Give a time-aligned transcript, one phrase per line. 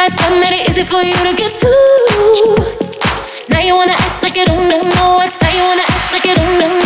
[0.00, 1.70] right time made it easy for you to get to.
[3.50, 4.78] Now you wanna act like you don't know
[5.18, 5.36] what's.
[5.42, 6.79] Now you wanna act like you don't know.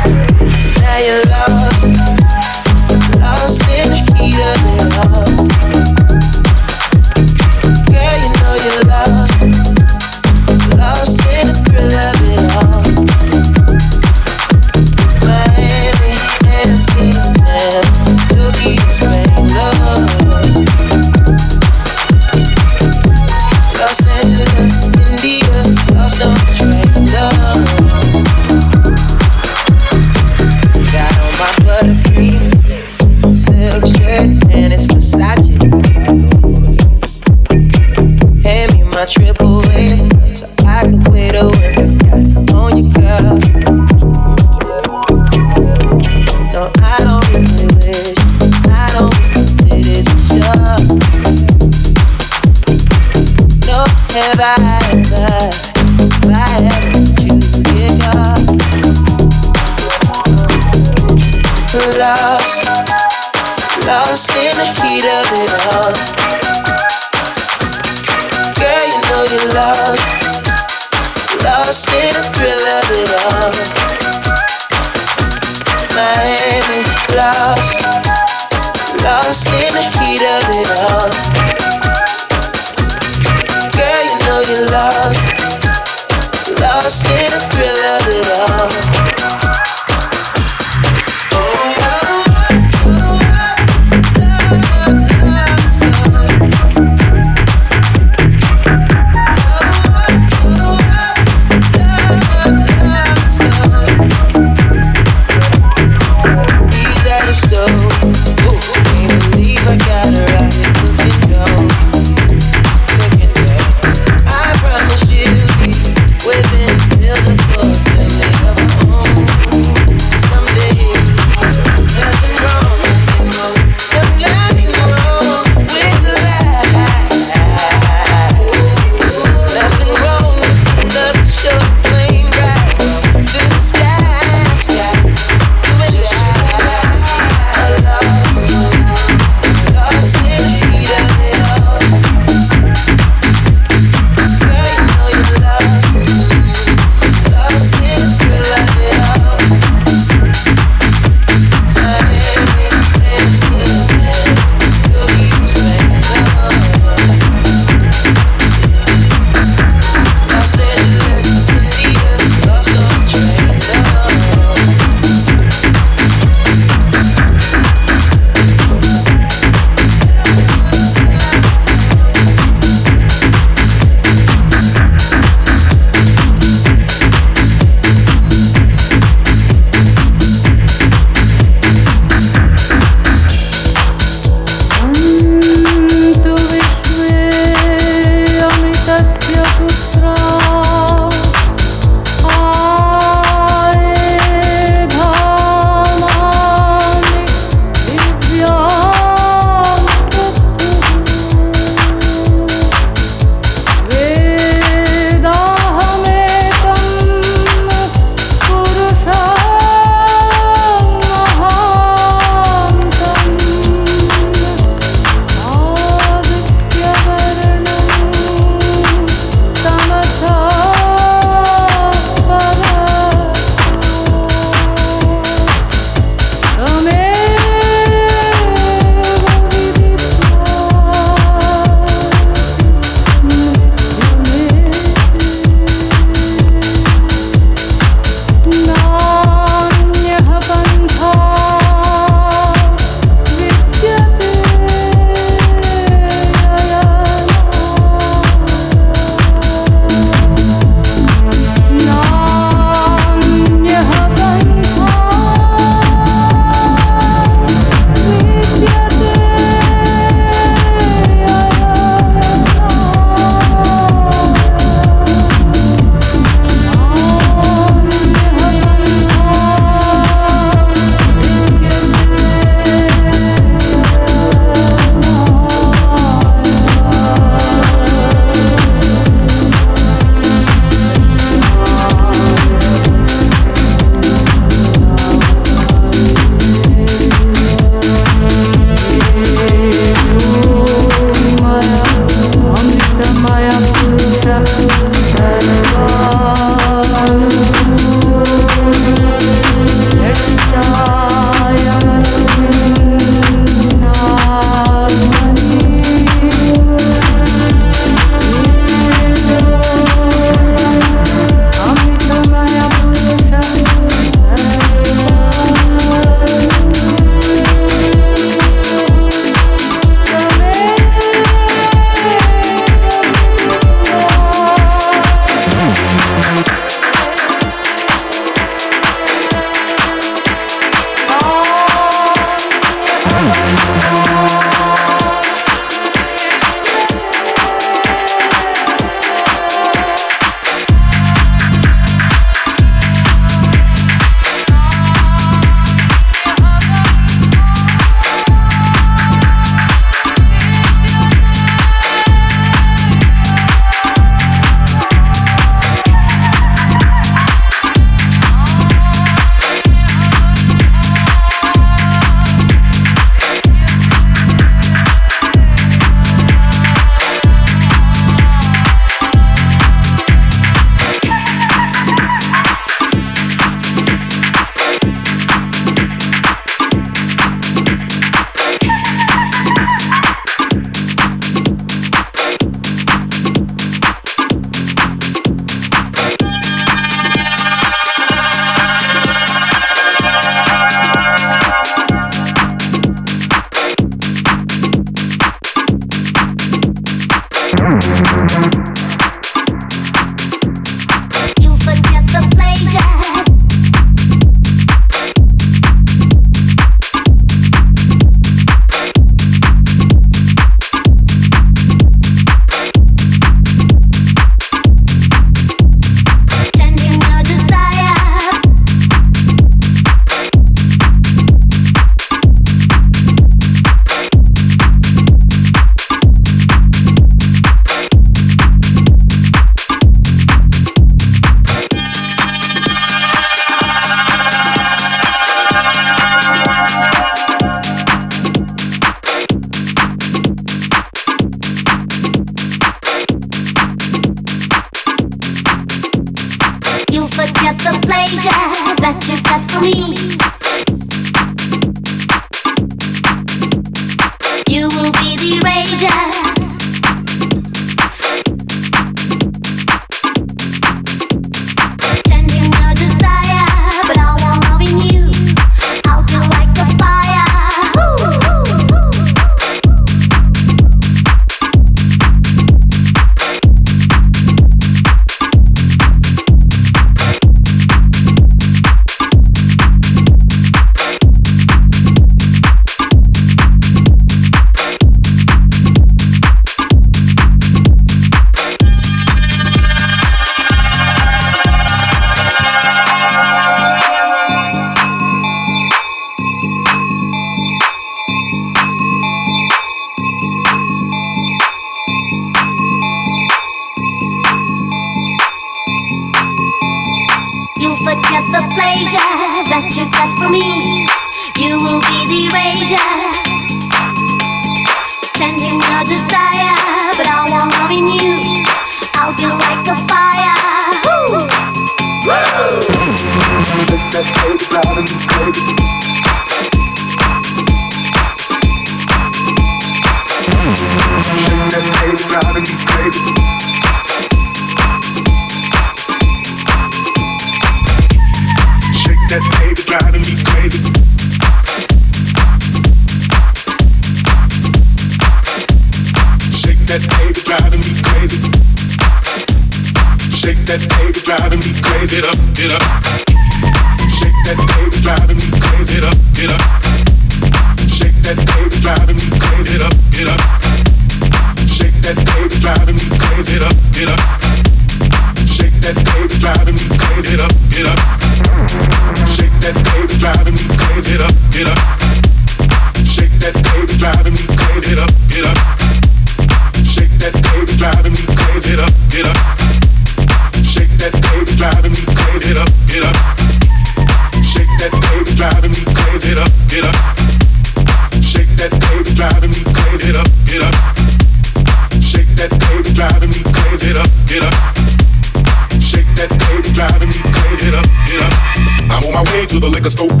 [599.60, 600.00] liquor scope.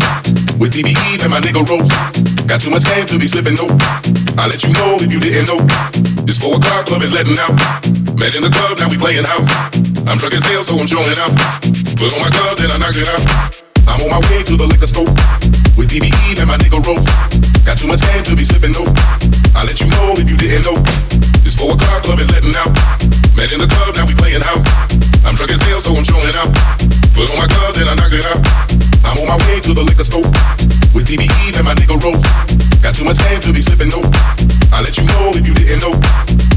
[0.56, 1.92] With DBE and my nigga Rose.
[2.48, 3.68] Got too much game to be slipping, though.
[4.40, 5.60] I let you know if you didn't know.
[6.24, 7.52] This 4 o'clock club is letting out.
[8.16, 9.48] Met in the club, now we playing house.
[10.08, 11.32] I'm drunk as hell, so I'm showing out.
[12.00, 13.20] Put on my glove, then I knock it out.
[13.88, 15.08] I'm on my way to the liquor store
[15.76, 17.04] with DBE and my nigga Rose.
[17.64, 18.86] Got too much game to be sipping though.
[19.56, 20.76] I let you know if you didn't know.
[21.44, 22.70] This four o'clock club is letting out.
[23.36, 24.62] Met in the club, now we playing house.
[25.26, 26.52] I'm drunk as hell, so I'm showing out.
[27.18, 28.69] Put on my glove, then I knock it out
[29.30, 30.26] my way to the liquor store
[30.90, 32.18] with DBE and my nigga Rose.
[32.82, 34.02] Got too much game to be sipping, no.
[34.74, 35.94] I let you know if you didn't know.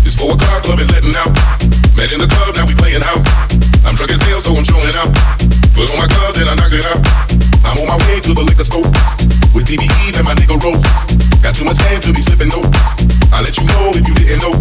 [0.01, 1.29] This four o'clock club is letting out.
[1.93, 3.21] Met in the club, now we playing house.
[3.85, 5.13] I'm drunk as hell, so I'm showing out.
[5.77, 6.97] Put on my club, then I knock it out.
[7.61, 8.89] I'm on my way to the liquor store
[9.53, 10.81] with DBE and my nigga Rose.
[11.45, 12.61] Got too much game to be sipping, no.
[13.29, 14.53] I let you know if you didn't know.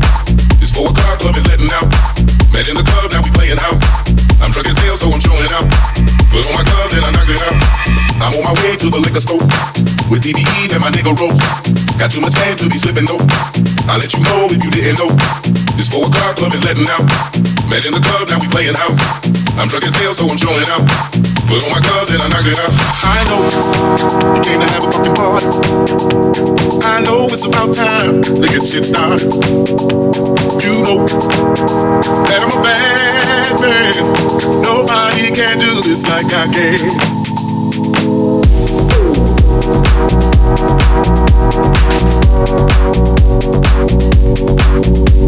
[0.61, 1.89] This four o'clock club is letting out.
[2.53, 3.81] Met in the club, now we playing house.
[4.45, 5.65] I'm drunk as hell, so I'm showing out.
[6.29, 7.62] Put on my club, then I knock it out.
[8.23, 9.43] I'm on my way to the liquor store
[10.07, 11.43] with DBE and my nigga Rose.
[11.99, 13.19] Got too much game to be slipping though.
[13.91, 15.11] I'll let you know if you didn't know.
[15.75, 17.03] This four o'clock club is letting out.
[17.67, 18.95] Met in the club, now we playing house.
[19.59, 20.87] I'm drunk as hell, so I'm showing out.
[21.51, 22.71] Put on my glove, then I knock it out.
[23.03, 23.43] I know
[24.39, 25.51] you came to have a fucking party.
[26.79, 29.27] I know it's about time to get shit started.
[30.63, 33.99] You know that I'm a bad man.
[34.63, 37.22] Nobody can do this like I can.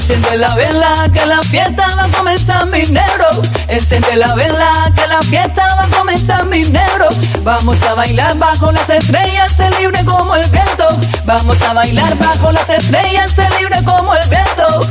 [0.00, 3.26] Enciende la vela que la fiesta va a comenzar, mi negro.
[3.68, 7.06] Enciende la vela que la fiesta va a comenzar, mi negro.
[7.44, 10.88] Vamos a bailar bajo las estrellas, se libre como el viento.
[11.26, 14.86] Vamos a bailar bajo las estrellas, se libre como el viento.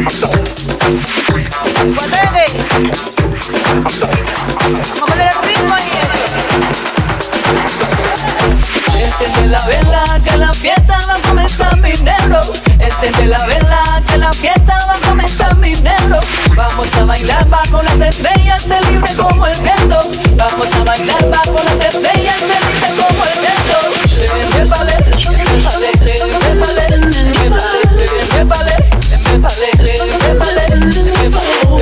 [0.00, 0.56] Enciende
[9.50, 12.40] la vela que la fiesta va a comenzar mi negro.
[12.78, 16.18] Enciende la vela que la fiesta va a comenzar mi negro.
[16.56, 20.00] Vamos a bailar bajo las estrellas del libre como el viento.
[20.36, 23.78] Vamos a bailar bajo las estrellas libre como el viento.
[29.26, 29.79] Me me me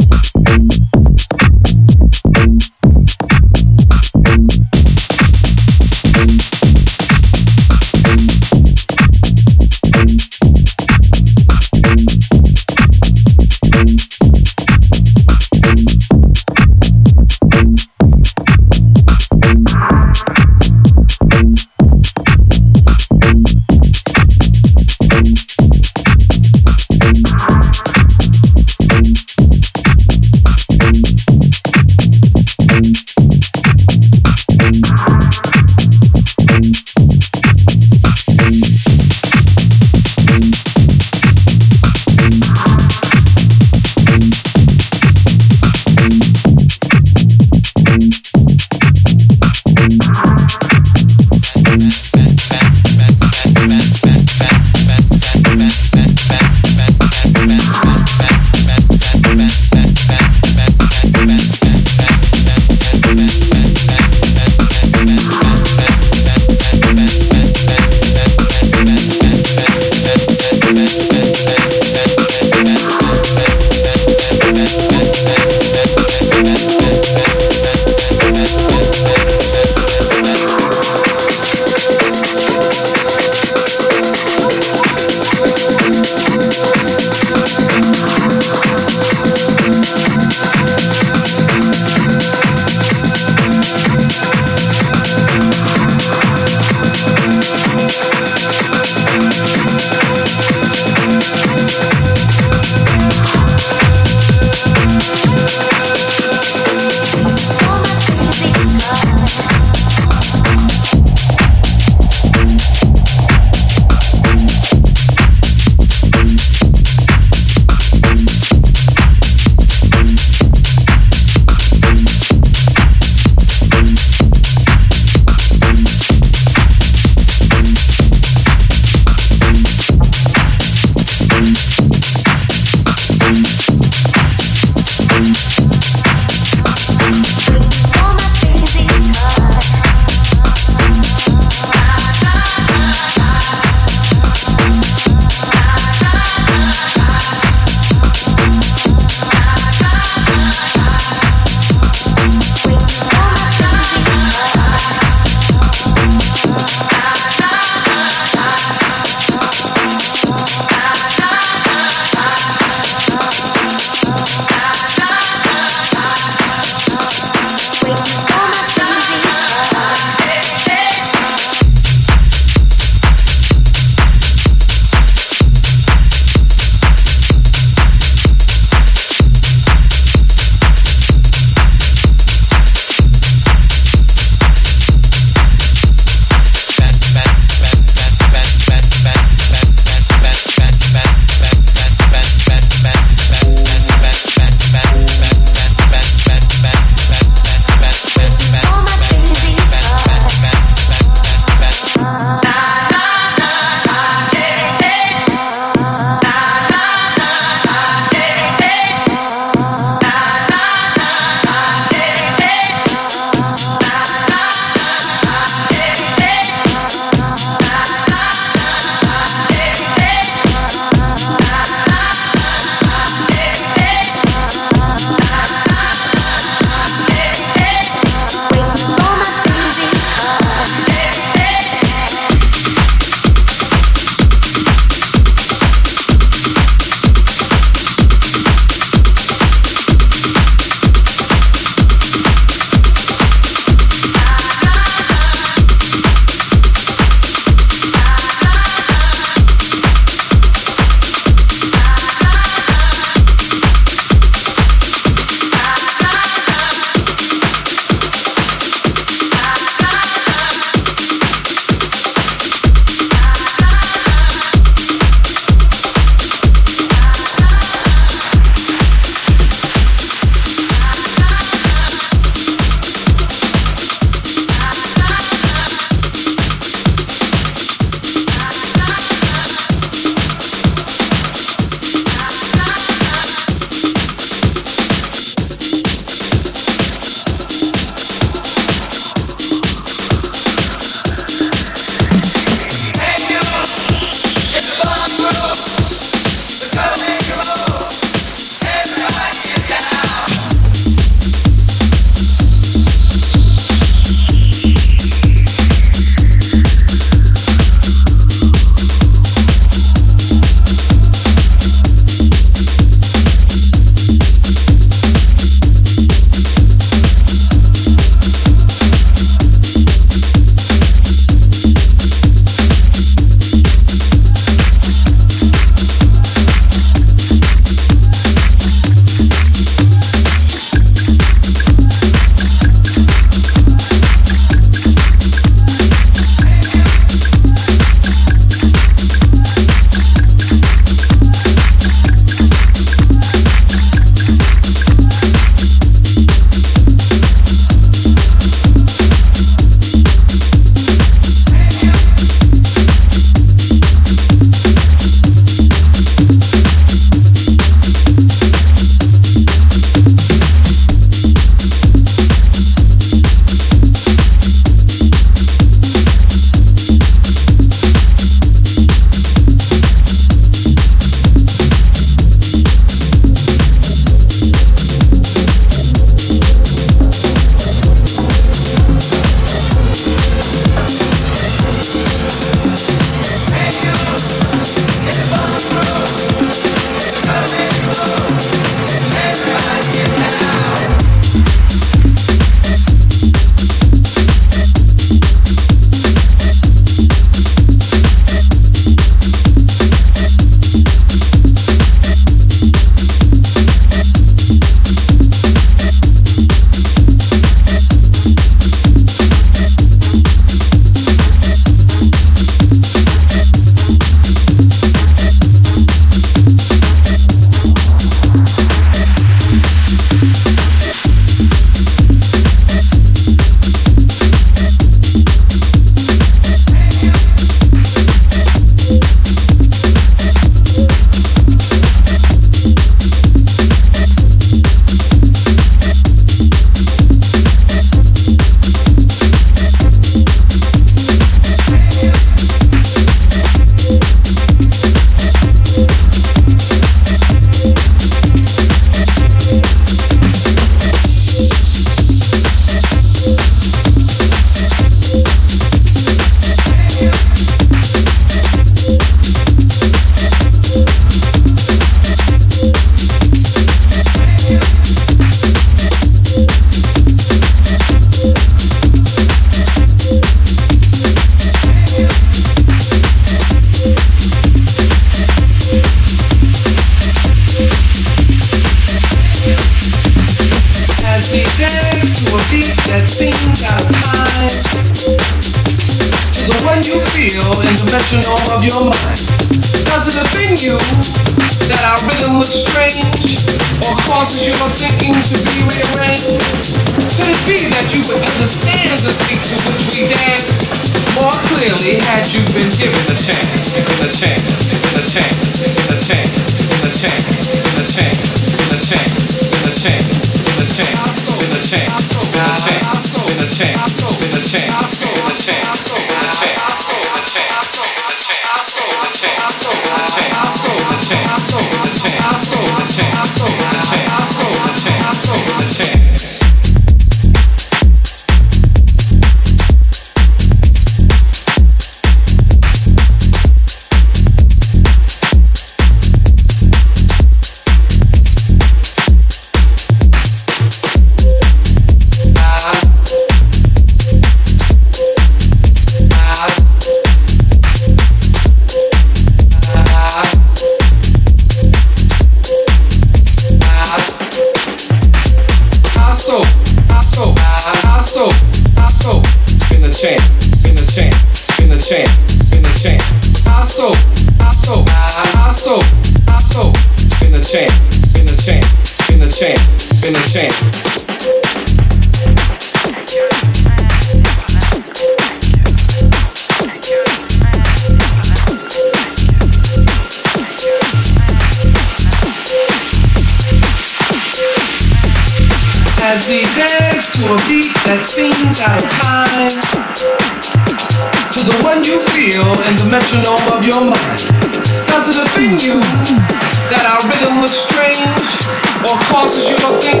[599.23, 600.00] ossos de você